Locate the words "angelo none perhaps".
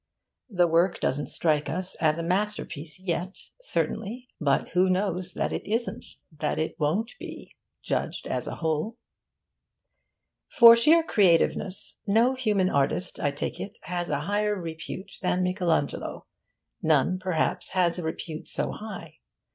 15.71-17.73